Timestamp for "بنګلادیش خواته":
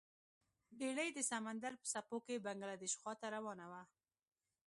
2.45-3.27